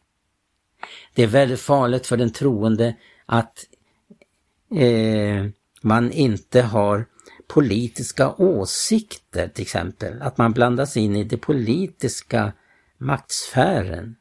Det 1.14 1.22
är 1.22 1.26
väldigt 1.26 1.60
farligt 1.60 2.06
för 2.06 2.16
den 2.16 2.32
troende 2.32 2.96
att 3.26 3.64
eh, 4.74 5.46
man 5.82 6.12
inte 6.12 6.62
har 6.62 7.06
politiska 7.48 8.34
åsikter 8.34 9.48
till 9.48 9.62
exempel, 9.62 10.22
att 10.22 10.38
man 10.38 10.52
blandas 10.52 10.96
in 10.96 11.16
i 11.16 11.24
den 11.24 11.38
politiska 11.38 12.52
maktsfären. 12.98 14.16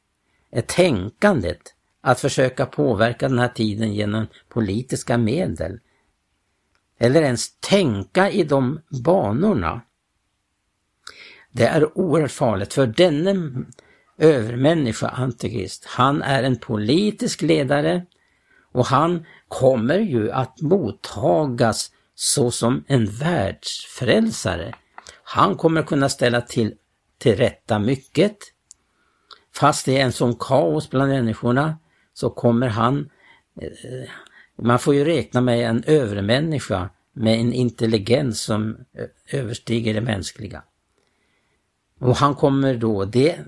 Är 0.52 0.62
tänkandet 0.62 1.62
att 2.02 2.20
försöka 2.20 2.66
påverka 2.66 3.28
den 3.30 3.40
här 3.40 3.48
tiden 3.48 3.94
genom 3.94 4.28
politiska 4.50 5.18
medel. 5.18 5.80
Eller 6.98 7.22
ens 7.22 7.60
tänka 7.60 8.32
i 8.32 8.44
de 8.44 8.82
banorna. 9.04 9.82
Det 11.52 11.66
är 11.66 11.98
oerhört 11.98 12.32
farligt 12.32 12.74
för 12.74 12.88
denne 12.88 13.64
övermänniska, 14.18 15.08
Antikrist, 15.08 15.86
han 15.86 16.22
är 16.22 16.44
en 16.44 16.56
politisk 16.56 17.42
ledare 17.42 18.06
och 18.72 18.86
han 18.86 19.26
kommer 19.48 20.00
ju 20.00 20.32
att 20.32 20.62
mottagas 20.62 21.92
såsom 22.16 22.84
en 22.88 23.06
världsfrälsare. 23.06 24.74
Han 25.24 25.56
kommer 25.56 25.84
kunna 25.84 26.10
ställa 26.10 26.42
till, 26.42 26.74
till 27.18 27.36
rätta 27.36 27.80
mycket. 27.80 28.38
Fast 29.56 29.86
det 29.86 29.98
är 29.98 30.06
en 30.06 30.12
sån 30.12 30.36
kaos 30.36 30.90
bland 30.90 31.10
människorna 31.10 31.78
så 32.14 32.30
kommer 32.30 32.68
han, 32.68 33.10
eh, 33.62 34.10
man 34.56 34.80
får 34.80 34.96
ju 34.96 35.06
räkna 35.06 35.42
med 35.42 35.70
en 35.70 35.84
övermänniska 35.84 36.90
med 37.14 37.40
en 37.40 37.54
intelligens 37.54 38.42
som 38.42 38.78
eh, 38.94 39.40
överstiger 39.40 39.94
det 39.94 40.02
mänskliga. 40.02 40.64
Och 42.00 42.16
han 42.16 42.36
kommer 42.36 42.76
då, 42.76 43.06
det, 43.06 43.40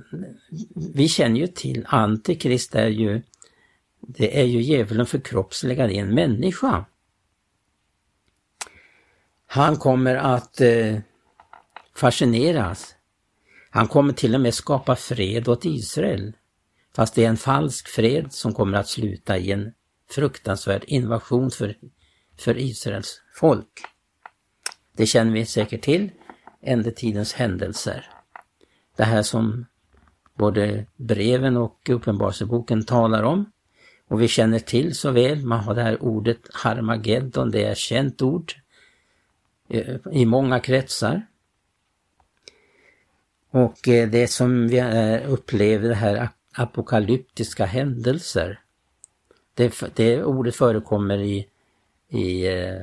vi 0.94 1.08
känner 1.08 1.40
ju 1.40 1.48
till 1.48 1.86
Antikrist 1.90 2.76
är 2.76 2.88
ju, 2.88 3.22
det 4.00 4.40
är 4.40 4.46
ju 4.46 4.62
djävulen 4.62 5.06
förkroppsligad 5.06 5.92
i 5.92 5.98
en 5.98 6.16
människa. 6.16 6.86
Han 9.46 9.78
kommer 9.78 10.16
att 10.16 10.62
eh, 10.62 11.00
fascineras. 11.96 12.96
Han 13.70 13.88
kommer 13.88 14.14
till 14.14 14.36
och 14.36 14.42
med 14.42 14.54
skapa 14.54 14.96
fred 14.96 15.48
åt 15.48 15.66
Israel. 15.66 16.34
Fast 16.96 17.16
det 17.16 17.26
är 17.26 17.30
en 17.30 17.38
falsk 17.38 17.88
fred 17.88 18.34
som 18.34 18.54
kommer 18.54 18.78
att 18.78 18.88
sluta 18.88 19.38
i 19.38 19.52
en 19.52 19.74
fruktansvärd 20.10 20.84
invasion 20.88 21.52
för, 21.52 21.76
för 22.38 22.58
Israels 22.58 23.22
folk. 23.34 23.82
Det 24.94 25.06
känner 25.06 25.32
vi 25.32 25.46
säkert 25.46 25.82
till, 25.82 26.10
ändetidens 26.62 27.34
händelser. 27.34 28.10
Det 28.96 29.04
här 29.04 29.24
som 29.24 29.66
både 30.36 30.86
breven 30.96 31.58
och 31.58 31.90
Uppenbarelseboken 31.90 32.84
talar 32.86 33.24
om. 33.24 33.52
Och 34.08 34.22
vi 34.22 34.28
känner 34.28 34.60
till 34.60 34.96
så 34.96 35.12
väl, 35.12 35.46
man 35.46 35.60
har 35.60 35.76
det 35.76 35.82
här 35.82 36.04
ordet 36.04 36.40
Harmageddon, 36.54 37.52
det 37.52 37.64
är 37.64 37.72
ett 37.72 37.78
känt 37.78 38.22
ord 38.22 38.54
eh, 39.70 39.96
i 40.12 40.26
många 40.26 40.60
kretsar. 40.60 41.28
Och 43.52 43.88
eh, 43.88 44.10
det 44.10 44.28
som 44.28 44.68
vi 44.68 44.78
eh, 44.78 45.32
upplever, 45.32 45.90
det 45.90 45.96
här 45.96 46.30
apokalyptiska 46.54 47.66
händelser, 47.66 48.60
det, 49.58 49.96
det 49.96 50.24
ordet 50.24 50.56
förekommer 50.56 51.18
i, 51.18 51.48
i 52.10 52.48
eh, 52.48 52.82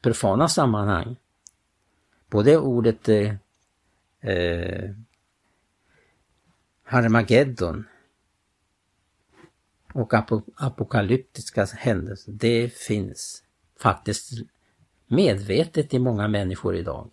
profana 0.00 0.48
sammanhang. 0.48 1.16
Både 2.30 2.58
ordet 2.58 3.08
eh, 3.08 3.34
eh 4.20 4.90
Harmageddon 6.84 7.84
och 9.92 10.14
apokalyptiska 10.56 11.64
händelser, 11.64 12.32
det 12.32 12.68
finns 12.74 13.42
faktiskt 13.80 14.30
medvetet 15.06 15.94
i 15.94 15.98
många 15.98 16.28
människor 16.28 16.76
idag. 16.76 17.10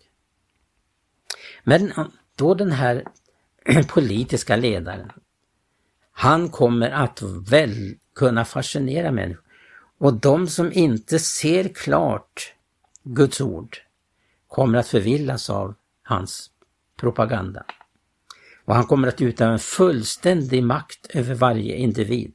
Men 1.64 1.92
då 2.36 2.54
den 2.54 2.72
här 2.72 3.04
politiska 3.88 4.56
ledaren, 4.56 5.12
han 6.12 6.48
kommer 6.48 6.90
att 6.90 7.22
väl 7.22 7.94
kunna 8.14 8.44
fascinera 8.44 9.10
människor. 9.10 9.44
Och 9.98 10.14
de 10.14 10.46
som 10.46 10.72
inte 10.72 11.18
ser 11.18 11.68
klart 11.68 12.54
Guds 13.02 13.40
ord 13.40 13.78
kommer 14.48 14.78
att 14.78 14.88
förvillas 14.88 15.50
av 15.50 15.74
hans 16.02 16.50
propaganda. 16.96 17.64
Och 18.64 18.74
han 18.74 18.86
kommer 18.86 19.08
att 19.08 19.20
utöva 19.20 19.52
en 19.52 19.58
fullständig 19.58 20.62
makt 20.62 21.06
över 21.14 21.34
varje 21.34 21.76
individ. 21.76 22.34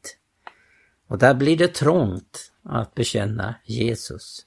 Och 1.08 1.18
där 1.18 1.34
blir 1.34 1.58
det 1.58 1.74
trångt 1.74 2.52
att 2.64 2.96
bekänna 2.96 3.56
Jesus. 3.64 4.46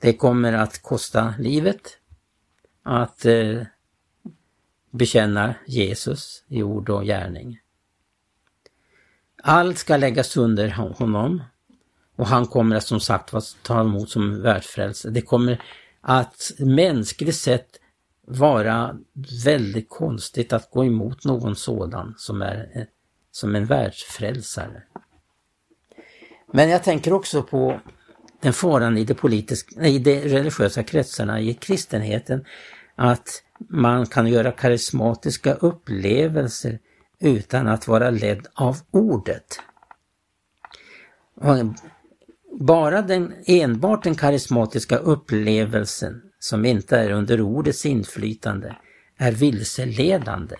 Det 0.00 0.12
kommer 0.12 0.52
att 0.52 0.82
kosta 0.82 1.34
livet 1.38 1.98
att 2.82 3.24
eh, 3.24 3.62
bekänna 4.90 5.54
Jesus 5.66 6.44
i 6.48 6.62
ord 6.62 6.90
och 6.90 7.04
gärning. 7.04 7.60
Allt 9.48 9.78
ska 9.78 9.96
läggas 9.96 10.36
under 10.36 10.68
honom 10.68 11.42
och 12.16 12.26
han 12.26 12.46
kommer 12.46 12.76
att 12.76 12.84
som 12.86 13.00
sagt 13.00 13.34
att 13.34 13.56
ta 13.62 13.80
emot 13.80 14.10
som 14.10 14.42
världsfrälsare. 14.42 15.12
Det 15.12 15.20
kommer 15.20 15.62
att 16.00 16.52
mänskligt 16.58 17.36
sett 17.36 17.68
vara 18.26 18.96
väldigt 19.44 19.88
konstigt 19.88 20.52
att 20.52 20.70
gå 20.70 20.84
emot 20.84 21.24
någon 21.24 21.56
sådan 21.56 22.14
som 22.18 22.42
är 22.42 22.86
som 23.30 23.54
en 23.54 23.66
världsfrälsare. 23.66 24.82
Men 26.52 26.70
jag 26.70 26.84
tänker 26.84 27.12
också 27.12 27.42
på 27.42 27.80
den 28.40 28.52
faran 28.52 28.98
i 28.98 29.04
de, 29.04 29.14
politiska, 29.14 29.86
i 29.86 29.98
de 29.98 30.20
religiösa 30.20 30.82
kretsarna 30.82 31.40
i 31.40 31.54
kristenheten 31.54 32.44
att 32.94 33.42
man 33.58 34.06
kan 34.06 34.26
göra 34.26 34.52
karismatiska 34.52 35.54
upplevelser 35.54 36.78
utan 37.20 37.68
att 37.68 37.88
vara 37.88 38.10
ledd 38.10 38.46
av 38.54 38.76
ordet. 38.90 39.60
Bara 42.60 43.02
den, 43.02 43.34
enbart 43.46 44.04
den 44.04 44.14
karismatiska 44.14 44.96
upplevelsen 44.96 46.22
som 46.38 46.64
inte 46.64 46.98
är 46.98 47.10
under 47.10 47.40
ordets 47.40 47.86
inflytande 47.86 48.76
är 49.18 49.32
vilseledande. 49.32 50.56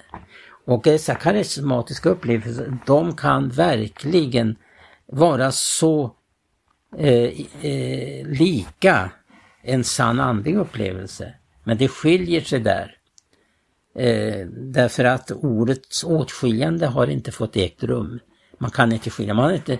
Och 0.66 0.83
dessa 0.85 1.14
karismatiska 1.14 2.09
upplevelser, 2.09 2.79
de 2.87 3.16
kan 3.16 3.49
verkligen 3.49 4.57
vara 5.07 5.53
så 5.53 6.16
eh, 6.99 7.31
eh, 7.62 8.27
lika 8.27 9.11
en 9.62 9.85
sann 9.85 10.21
andlig 10.21 10.57
upplevelse. 10.57 11.35
Men 11.64 11.79
det 11.79 11.88
skiljer 11.88 12.40
sig 12.40 12.61
där. 12.61 12.95
Eh, 13.98 14.46
därför 14.48 15.04
att 15.04 15.30
ordets 15.30 16.04
åtskiljande 16.04 16.87
har 16.87 17.06
inte 17.06 17.32
fått 17.32 17.56
ägt 17.56 17.82
rum. 17.82 18.20
Man 18.59 18.70
kan 18.70 18.92
inte 18.92 19.11
skilja, 19.11 19.35
man 19.35 19.44
har 19.44 19.52
inte 19.52 19.78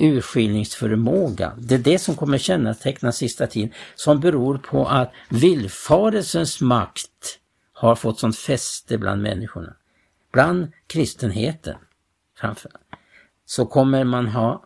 urskiljningsförmåga. 0.00 1.52
Det 1.58 1.74
är 1.74 1.78
det 1.78 1.98
som 1.98 2.14
kommer 2.16 2.38
känneteckna 2.38 3.12
sista 3.12 3.46
tiden, 3.46 3.72
som 3.94 4.20
beror 4.20 4.58
på 4.58 4.86
att 4.86 5.12
villfarelsens 5.28 6.60
makt 6.60 7.38
har 7.72 7.94
fått 7.94 8.20
sånt 8.20 8.38
fäste 8.38 8.98
bland 8.98 9.22
människorna. 9.22 9.76
Bland 10.32 10.72
kristenheten 10.86 11.76
framför 12.38 12.70
så 13.46 13.66
kommer 13.66 14.04
man 14.04 14.26
ha 14.26 14.64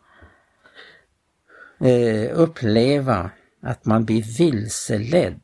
eh, 1.80 2.38
uppleva 2.38 3.30
att 3.62 3.84
man 3.84 4.04
blir 4.04 4.38
vilseledd. 4.38 5.42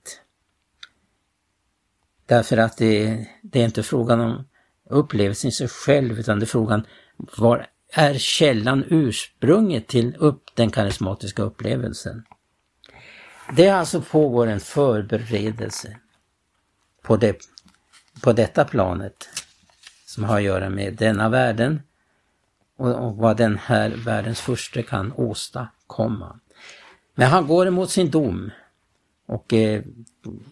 Därför 2.27 2.57
att 2.57 2.77
det, 2.77 3.27
det 3.43 3.61
är 3.61 3.65
inte 3.65 3.83
frågan 3.83 4.21
om 4.21 4.49
upplevelsen 4.91 5.49
i 5.49 5.53
sig 5.53 5.69
själv 5.69 6.19
utan 6.19 6.39
det 6.39 6.45
är 6.45 6.47
frågan 6.47 6.87
var 7.37 7.67
är 7.93 8.15
källan 8.15 8.85
ursprunget 8.89 9.87
till 9.89 10.17
upp 10.19 10.43
den 10.55 10.71
karismatiska 10.71 11.43
upplevelsen. 11.43 12.25
Det 13.57 13.69
alltså 13.69 14.01
pågår 14.01 14.47
en 14.47 14.61
förberedelse 14.61 15.97
på, 17.03 17.17
det, 17.17 17.37
på 18.23 18.33
detta 18.33 18.65
planet 18.65 19.29
som 20.07 20.25
har 20.25 20.37
att 20.37 20.43
göra 20.43 20.71
med 20.71 20.95
denna 20.95 21.29
världen 21.29 21.83
och, 22.77 22.95
och 22.95 23.17
vad 23.17 23.37
den 23.37 23.59
här 23.59 23.91
världens 23.91 24.41
första 24.41 24.83
kan 24.83 25.13
åstadkomma. 25.13 26.41
Men 27.15 27.31
han 27.31 27.47
går 27.47 27.67
emot 27.67 27.91
sin 27.91 28.11
dom 28.11 28.51
och 29.27 29.53
eh, 29.53 29.83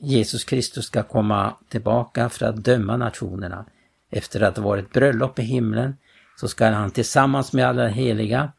Jesus 0.00 0.44
Kristus 0.44 0.86
ska 0.86 1.02
komma 1.02 1.56
tillbaka 1.68 2.28
för 2.28 2.46
att 2.46 2.64
döma 2.64 2.96
nationerna. 2.96 3.66
Efter 4.10 4.40
att 4.40 4.56
ha 4.56 4.64
varit 4.64 4.92
bröllop 4.92 5.38
i 5.38 5.42
himlen 5.42 5.96
så 6.36 6.48
ska 6.48 6.66
han 6.66 6.90
tillsammans 6.90 7.52
med 7.52 7.66
alla 7.66 7.88
heliga 7.88 8.52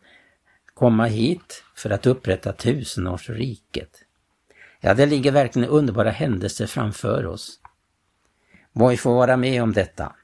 komma 0.73 1.05
hit 1.05 1.63
för 1.75 1.89
att 1.89 2.05
upprätta 2.05 2.53
tusenårsriket. 2.53 3.89
Ja, 4.79 4.93
det 4.93 5.05
ligger 5.05 5.31
verkligen 5.31 5.69
underbara 5.69 6.09
händelser 6.09 6.67
framför 6.67 7.25
oss. 7.25 7.59
Vad 8.71 8.91
vi 8.91 8.97
får 8.97 9.13
vara 9.13 9.37
med 9.37 9.63
om 9.63 9.73
detta. 9.73 10.15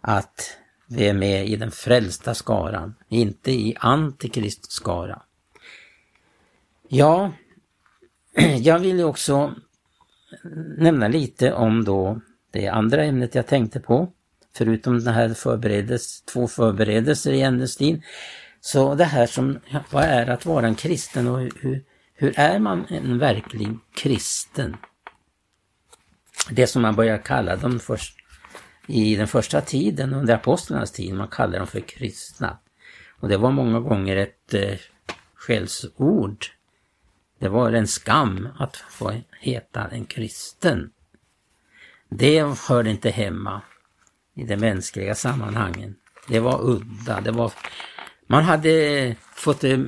Att 0.00 0.56
vi 0.86 1.08
är 1.08 1.14
med 1.14 1.48
i 1.48 1.56
den 1.56 1.70
frälsta 1.70 2.34
skaran, 2.34 2.94
inte 3.08 3.52
i 3.52 3.76
antikristskara. 3.80 5.22
Ja, 6.88 7.32
jag 8.58 8.78
vill 8.78 9.04
också 9.04 9.54
nämna 10.78 11.08
lite 11.08 11.52
om 11.52 11.84
då 11.84 12.20
det 12.52 12.68
andra 12.68 13.04
ämnet 13.04 13.34
jag 13.34 13.46
tänkte 13.46 13.80
på 13.80 14.12
förutom 14.56 15.04
den 15.04 15.14
här 15.14 15.34
förberedes, 15.34 16.22
två 16.22 16.48
förberedelser 16.48 17.32
i 17.32 17.42
ämnestid. 17.42 18.02
Så 18.60 18.94
det 18.94 19.04
här 19.04 19.26
som, 19.26 19.58
vad 19.90 20.04
är 20.04 20.26
att 20.26 20.46
vara 20.46 20.66
en 20.66 20.74
kristen 20.74 21.28
och 21.28 21.38
hur, 21.38 21.84
hur 22.14 22.38
är 22.38 22.58
man 22.58 22.86
en 22.88 23.18
verklig 23.18 23.78
kristen? 23.94 24.76
Det 26.50 26.66
som 26.66 26.82
man 26.82 26.96
börjar 26.96 27.18
kalla 27.18 27.56
dem 27.56 27.80
först, 27.80 28.16
i 28.86 29.16
den 29.16 29.28
första 29.28 29.60
tiden, 29.60 30.14
under 30.14 30.34
apostlarnas 30.34 30.92
tid, 30.92 31.14
man 31.14 31.28
kallar 31.28 31.58
dem 31.58 31.66
för 31.66 31.80
kristna. 31.80 32.58
Och 33.20 33.28
det 33.28 33.36
var 33.36 33.50
många 33.50 33.80
gånger 33.80 34.16
ett 34.16 34.54
eh, 34.54 34.78
skällsord. 35.34 36.46
Det 37.40 37.48
var 37.48 37.72
en 37.72 37.86
skam 37.86 38.48
att 38.58 38.76
få 38.76 39.12
heta 39.40 39.88
en 39.88 40.04
kristen. 40.04 40.90
Det 42.08 42.58
hörde 42.68 42.90
inte 42.90 43.10
hemma 43.10 43.62
i 44.34 44.44
de 44.44 44.56
mänskliga 44.56 45.14
sammanhangen. 45.14 45.96
Det 46.28 46.40
var 46.40 46.70
udda, 46.70 47.20
det 47.20 47.30
var... 47.30 47.52
Man 48.26 48.44
hade 48.44 49.16
fått 49.34 49.64
eh, 49.64 49.78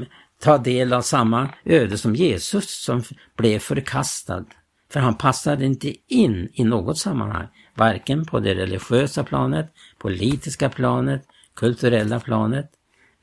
ta 0.40 0.58
del 0.58 0.92
av 0.92 1.02
samma 1.02 1.48
öde 1.64 1.98
som 1.98 2.14
Jesus 2.14 2.82
som 2.84 3.02
blev 3.36 3.58
förkastad. 3.58 4.44
För 4.92 5.00
han 5.00 5.14
passade 5.14 5.64
inte 5.64 6.14
in 6.14 6.48
i 6.52 6.64
något 6.64 6.98
sammanhang, 6.98 7.48
varken 7.74 8.24
på 8.24 8.40
det 8.40 8.54
religiösa 8.54 9.24
planet, 9.24 9.72
politiska 9.98 10.70
planet, 10.70 11.22
kulturella 11.54 12.20
planet 12.20 12.70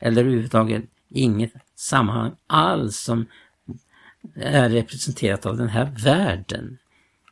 eller 0.00 0.22
överhuvudtaget 0.22 0.84
inget 1.08 1.52
sammanhang 1.76 2.32
alls 2.46 3.00
som 3.00 3.26
är 4.36 4.68
representerat 4.68 5.46
av 5.46 5.56
den 5.56 5.68
här 5.68 5.94
världen. 6.04 6.78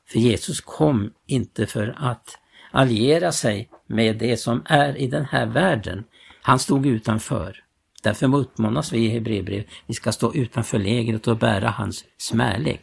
För 0.06 0.18
Jesus 0.18 0.60
kom 0.60 1.12
inte 1.26 1.66
för 1.66 1.96
att 1.98 2.38
alliera 2.70 3.32
sig 3.32 3.70
med 3.86 4.18
det 4.18 4.36
som 4.36 4.62
är 4.64 4.96
i 4.96 5.06
den 5.06 5.24
här 5.24 5.46
världen. 5.46 6.04
Han 6.42 6.58
stod 6.58 6.86
utanför. 6.86 7.64
Därför 8.02 8.36
uppmanas 8.36 8.92
vi 8.92 8.98
i 8.98 9.08
Hebreerbrevet, 9.08 9.66
vi 9.86 9.94
ska 9.94 10.12
stå 10.12 10.34
utanför 10.34 10.78
lägret 10.78 11.28
och 11.28 11.38
bära 11.38 11.70
hans 11.70 12.04
smärlek. 12.18 12.80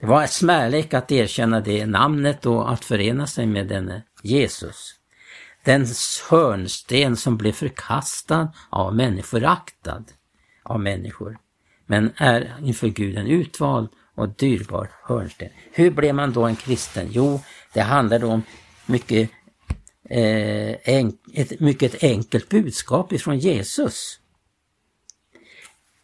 Det 0.00 0.06
var 0.06 0.24
ett 0.24 0.32
smärlek 0.32 0.94
att 0.94 1.12
erkänna 1.12 1.60
det 1.60 1.86
namnet 1.86 2.46
och 2.46 2.72
att 2.72 2.84
förena 2.84 3.26
sig 3.26 3.46
med 3.46 3.68
denne 3.68 4.02
Jesus. 4.22 4.94
Den 5.64 5.86
hörnsten 6.30 7.16
som 7.16 7.36
blev 7.36 7.52
förkastad 7.52 8.52
av 8.70 8.96
människor, 8.96 9.44
aktad 9.44 10.04
av 10.62 10.80
människor, 10.80 11.38
men 11.90 12.12
är 12.16 12.56
inför 12.62 12.88
Gud 12.88 13.18
en 13.18 13.26
utvald 13.26 13.88
och 14.14 14.28
dyrbar 14.28 14.90
hörnsten. 15.02 15.48
Hur 15.72 15.90
blev 15.90 16.14
man 16.14 16.32
då 16.32 16.46
en 16.46 16.56
kristen? 16.56 17.08
Jo, 17.10 17.40
det 17.74 17.80
handlar 17.80 18.24
om 18.24 18.42
mycket, 18.86 19.30
eh, 20.10 20.94
en, 20.94 21.12
ett 21.34 21.60
mycket 21.60 22.04
enkelt 22.04 22.48
budskap 22.48 23.12
ifrån 23.12 23.38
Jesus. 23.38 24.18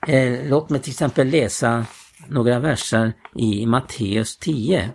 Eh, 0.07 0.49
låt 0.49 0.71
mig 0.71 0.81
till 0.81 0.91
exempel 0.91 1.31
läsa 1.31 1.87
några 2.29 2.59
verser 2.59 3.13
i 3.35 3.67
Matteus 3.67 4.37
10. 4.37 4.91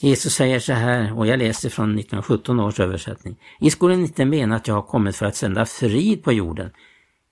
Jesus 0.00 0.34
säger 0.34 0.60
så 0.60 0.72
här, 0.72 1.18
och 1.18 1.26
jag 1.26 1.38
läser 1.38 1.68
från 1.68 1.98
1917 1.98 2.60
års 2.60 2.80
översättning. 2.80 3.36
I 3.60 3.70
skulle 3.70 3.94
inte 3.94 4.24
mena 4.24 4.56
att 4.56 4.68
jag 4.68 4.74
har 4.74 4.82
kommit 4.82 5.16
för 5.16 5.26
att 5.26 5.36
sända 5.36 5.66
frid 5.66 6.22
på 6.24 6.32
jorden. 6.32 6.70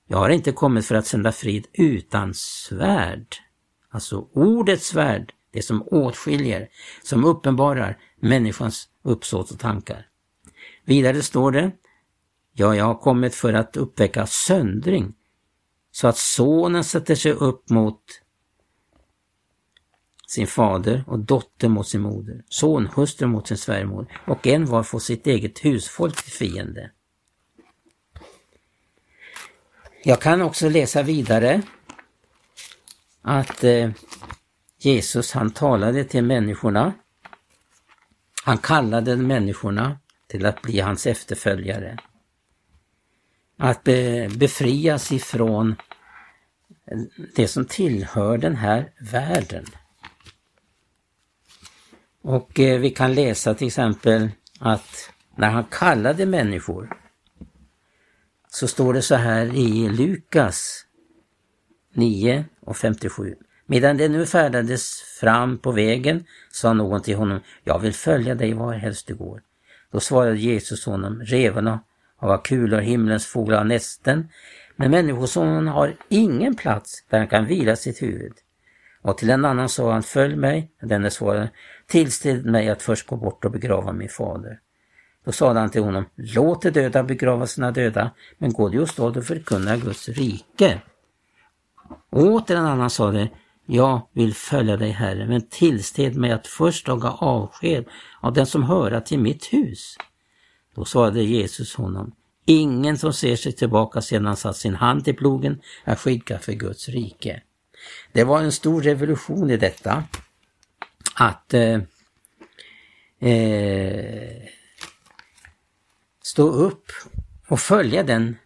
Jag 0.06 0.18
har 0.18 0.28
inte 0.28 0.52
kommit 0.52 0.86
för 0.86 0.94
att 0.94 1.06
sända 1.06 1.32
frid 1.32 1.66
utan 1.72 2.34
svärd. 2.34 3.36
Alltså 3.90 4.28
ordets 4.32 4.86
svärd, 4.86 5.32
det 5.50 5.62
som 5.62 5.82
åtskiljer, 5.82 6.68
som 7.02 7.24
uppenbarar 7.24 7.98
människans 8.20 8.88
uppsåt 9.02 9.50
och 9.50 9.58
tankar. 9.58 10.06
Vidare 10.84 11.22
står 11.22 11.52
det, 11.52 11.72
ja, 12.52 12.76
jag 12.76 12.84
har 12.84 12.94
kommit 12.94 13.34
för 13.34 13.52
att 13.52 13.76
uppväcka 13.76 14.26
söndring, 14.26 15.14
så 15.90 16.08
att 16.08 16.16
sonen 16.16 16.84
sätter 16.84 17.14
sig 17.14 17.32
upp 17.32 17.70
mot 17.70 18.02
sin 20.26 20.46
fader 20.46 21.04
och 21.06 21.18
dotter 21.18 21.68
mot 21.68 21.88
sin 21.88 22.00
moder, 22.00 22.44
sonhustru 22.48 23.26
mot 23.26 23.48
sin 23.48 23.56
svärmor 23.56 24.06
och 24.26 24.46
en 24.46 24.66
var 24.66 24.82
får 24.82 24.98
sitt 24.98 25.26
eget 25.26 25.64
husfolk 25.64 26.22
till 26.22 26.32
fiende. 26.32 26.90
Jag 30.08 30.20
kan 30.20 30.42
också 30.42 30.68
läsa 30.68 31.02
vidare 31.02 31.62
att 33.22 33.64
eh, 33.64 33.90
Jesus 34.78 35.32
han 35.32 35.50
talade 35.50 36.04
till 36.04 36.24
människorna. 36.24 36.94
Han 38.44 38.58
kallade 38.58 39.16
människorna 39.16 39.98
till 40.26 40.46
att 40.46 40.62
bli 40.62 40.80
hans 40.80 41.06
efterföljare. 41.06 41.98
Att 43.58 43.84
be, 43.84 44.28
befrias 44.28 45.12
ifrån 45.12 45.76
det 47.34 47.48
som 47.48 47.64
tillhör 47.64 48.38
den 48.38 48.56
här 48.56 48.92
världen. 49.00 49.64
Och 52.22 52.60
eh, 52.60 52.80
vi 52.80 52.90
kan 52.90 53.14
läsa 53.14 53.54
till 53.54 53.66
exempel 53.66 54.30
att 54.60 55.10
när 55.36 55.50
han 55.50 55.64
kallade 55.64 56.26
människor 56.26 57.05
så 58.56 58.68
står 58.68 58.94
det 58.94 59.02
så 59.02 59.14
här 59.14 59.54
i 59.54 59.88
Lukas 59.88 60.84
9 61.94 62.44
och 62.60 62.76
57. 62.76 63.34
Medan 63.66 63.96
det 63.96 64.08
nu 64.08 64.26
färdades 64.26 65.00
fram 65.20 65.58
på 65.58 65.72
vägen 65.72 66.24
sa 66.52 66.72
någon 66.72 67.02
till 67.02 67.16
honom, 67.16 67.40
jag 67.64 67.78
vill 67.78 67.94
följa 67.94 68.34
dig 68.34 68.52
varhelst 68.52 69.06
du 69.06 69.14
går. 69.14 69.42
Då 69.92 70.00
svarade 70.00 70.38
Jesus 70.38 70.86
honom, 70.86 71.22
revarna 71.24 71.80
har 72.16 72.44
kulor, 72.44 72.78
himlens 72.78 73.26
fåglar 73.26 73.58
har 73.58 73.64
nästen, 73.64 74.28
men 74.76 74.90
Människosonen 74.90 75.68
har 75.68 75.96
ingen 76.08 76.54
plats 76.54 77.04
där 77.10 77.18
han 77.18 77.28
kan 77.28 77.46
vila 77.46 77.76
sitt 77.76 78.02
huvud. 78.02 78.32
Och 79.02 79.18
till 79.18 79.30
en 79.30 79.44
annan 79.44 79.68
sa 79.68 79.92
han, 79.92 80.02
följ 80.02 80.36
mig. 80.36 80.70
Denne 80.80 81.10
svarade, 81.10 81.50
tillställ 81.86 82.44
mig 82.44 82.68
att 82.68 82.82
först 82.82 83.06
gå 83.06 83.16
bort 83.16 83.44
och 83.44 83.50
begrava 83.50 83.92
min 83.92 84.08
fader. 84.08 84.60
Då 85.26 85.32
sade 85.32 85.60
han 85.60 85.70
till 85.70 85.82
honom, 85.82 86.04
låt 86.14 86.62
de 86.62 86.70
döda 86.70 87.02
begrava 87.02 87.46
sina 87.46 87.70
döda, 87.70 88.10
men 88.38 88.52
gå 88.52 88.68
du 88.68 88.82
åstad 88.82 89.02
och 89.04 89.26
förkunna 89.26 89.76
Guds 89.76 90.08
rike. 90.08 90.80
Och 92.10 92.22
åter 92.22 92.56
en 92.56 92.66
annan 92.66 92.90
sade, 92.90 93.28
jag 93.66 94.08
vill 94.12 94.34
följa 94.34 94.76
dig 94.76 94.90
Herre, 94.90 95.26
men 95.26 95.48
tillsted 95.48 96.16
mig 96.16 96.32
att 96.32 96.46
först 96.46 96.88
laga 96.88 97.08
avsked 97.10 97.84
av 98.20 98.32
den 98.32 98.46
som 98.46 98.62
höra 98.62 99.00
till 99.00 99.18
mitt 99.18 99.52
hus. 99.52 99.96
Då 100.74 100.84
svarade 100.84 101.22
Jesus 101.22 101.74
honom, 101.74 102.12
ingen 102.44 102.98
som 102.98 103.12
ser 103.12 103.36
sig 103.36 103.52
tillbaka 103.52 104.00
sedan 104.00 104.26
han 104.26 104.36
satt 104.36 104.56
sin 104.56 104.74
hand 104.74 105.08
i 105.08 105.12
plogen 105.12 105.60
är 105.84 105.94
skickad 105.94 106.40
för 106.40 106.52
Guds 106.52 106.88
rike. 106.88 107.42
Det 108.12 108.24
var 108.24 108.42
en 108.42 108.52
stor 108.52 108.82
revolution 108.82 109.50
i 109.50 109.56
detta. 109.56 110.04
Att 111.14 111.54
eh, 111.54 111.80
eh, 113.20 114.46
stå 116.26 116.48
upp 116.48 116.92
och 117.48 117.60
följa 117.60 118.02
den 118.02 118.36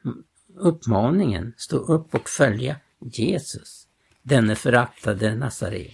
uppmaningen. 0.57 1.55
Stå 1.57 1.77
upp 1.77 2.15
och 2.15 2.29
följa 2.29 2.77
Jesus, 3.01 3.87
denne 4.23 4.57
föraktade 4.57 5.35
Nazaré. 5.35 5.91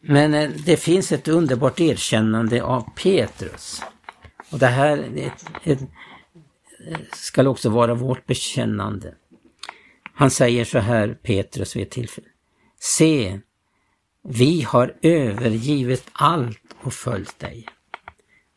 Men 0.00 0.34
eh, 0.34 0.50
det 0.66 0.76
finns 0.76 1.12
ett 1.12 1.28
underbart 1.28 1.80
erkännande 1.80 2.62
av 2.62 2.90
Petrus. 2.96 3.82
Och 4.50 4.58
det 4.58 4.66
här 4.66 5.32
ska 7.12 7.48
också 7.48 7.70
vara 7.70 7.94
vårt 7.94 8.26
bekännande. 8.26 9.14
Han 10.14 10.30
säger 10.30 10.64
så 10.64 10.78
här, 10.78 11.18
Petrus 11.22 11.76
vid 11.76 11.82
ett 11.82 11.90
tillfälle. 11.90 12.28
Se, 12.80 13.40
vi 14.22 14.62
har 14.62 14.96
övergivit 15.02 16.04
allt 16.12 16.76
och 16.82 16.92
följt 16.92 17.38
dig. 17.38 17.66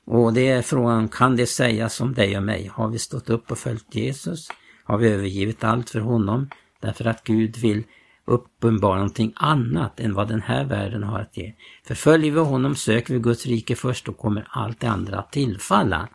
Och 0.05 0.33
det 0.33 0.47
är 0.47 0.61
frågan, 0.61 1.07
kan 1.07 1.35
det 1.35 1.47
sägas 1.47 2.01
om 2.01 2.13
dig 2.13 2.37
och 2.37 2.43
mig? 2.43 2.71
Har 2.73 2.89
vi 2.89 2.99
stått 2.99 3.29
upp 3.29 3.51
och 3.51 3.57
följt 3.57 3.95
Jesus? 3.95 4.47
Har 4.83 4.97
vi 4.97 5.07
övergivit 5.07 5.63
allt 5.63 5.89
för 5.89 5.99
honom? 5.99 6.49
Därför 6.79 7.05
att 7.05 7.23
Gud 7.23 7.57
vill 7.57 7.83
uppenbara 8.25 8.95
någonting 8.95 9.33
annat 9.35 9.99
än 9.99 10.13
vad 10.13 10.27
den 10.27 10.41
här 10.41 10.65
världen 10.65 11.03
har 11.03 11.19
att 11.19 11.37
ge. 11.37 11.53
För 11.83 11.95
följer 11.95 12.31
vi 12.31 12.39
honom, 12.39 12.75
söker 12.75 13.13
vi 13.13 13.19
Guds 13.19 13.45
rike 13.45 13.75
först, 13.75 14.05
då 14.05 14.13
kommer 14.13 14.47
allt 14.49 14.79
det 14.79 14.87
andra 14.87 15.19
att 15.19 15.31
tillfalla. 15.31 16.09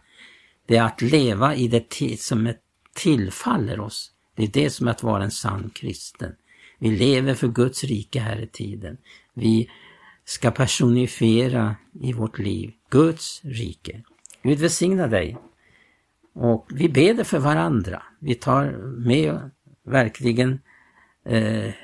Det 0.66 0.76
är 0.76 0.82
att 0.82 1.02
leva 1.02 1.54
i 1.54 1.68
det 1.68 2.20
som 2.20 2.52
tillfaller 2.94 3.80
oss. 3.80 4.10
Det 4.36 4.42
är 4.42 4.48
det 4.48 4.70
som 4.70 4.86
är 4.86 4.90
att 4.90 5.02
vara 5.02 5.24
en 5.24 5.30
sann 5.30 5.70
kristen. 5.74 6.32
Vi 6.78 6.90
lever 6.90 7.34
för 7.34 7.48
Guds 7.48 7.84
rike 7.84 8.20
här 8.20 8.40
i 8.40 8.46
tiden. 8.46 8.96
Vi 9.34 9.70
ska 10.30 10.50
personifiera 10.50 11.76
i 12.00 12.12
vårt 12.12 12.38
liv 12.38 12.72
Guds 12.90 13.40
rike. 13.44 14.02
Gud 14.42 14.58
välsigna 14.58 15.06
dig. 15.06 15.36
Och 16.34 16.66
vi 16.74 16.88
beder 16.88 17.24
för 17.24 17.38
varandra. 17.38 18.02
Vi 18.18 18.34
tar 18.34 18.72
med 19.06 19.50
verkligen 19.84 20.60
eh, 21.24 21.74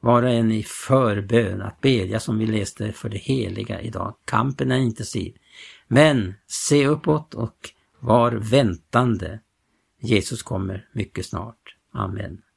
var 0.00 0.22
och 0.22 0.30
en 0.30 0.52
i 0.52 0.62
förbön 0.62 1.62
att 1.62 1.80
bedja 1.80 2.20
som 2.20 2.38
vi 2.38 2.46
läste 2.46 2.92
för 2.92 3.08
det 3.08 3.18
heliga 3.18 3.80
idag. 3.80 4.16
Kampen 4.24 4.70
är 4.70 4.78
intensiv. 4.78 5.36
Men 5.88 6.34
se 6.46 6.86
uppåt 6.86 7.34
och 7.34 7.70
var 7.98 8.32
väntande. 8.32 9.40
Jesus 10.00 10.42
kommer 10.42 10.88
mycket 10.92 11.26
snart. 11.26 11.76
Amen. 11.92 12.42